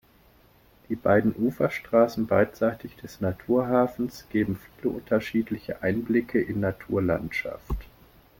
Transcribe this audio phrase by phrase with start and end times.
[0.89, 7.85] Die beiden Uferstraßen beidseitig des Naturhafens geben viele unterschiedliche Einblicke in Naturlandschaft.